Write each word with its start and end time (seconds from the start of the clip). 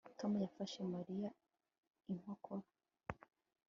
Tom 0.19 0.31
yafashe 0.43 0.79
Mariya 0.93 1.29
inkokora 2.11 2.67